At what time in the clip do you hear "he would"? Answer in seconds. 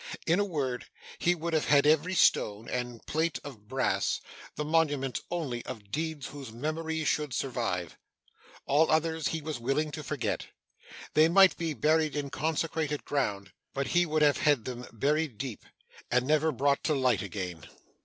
1.19-1.53, 13.89-14.23